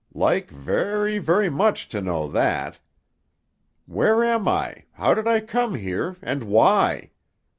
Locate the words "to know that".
1.89-2.79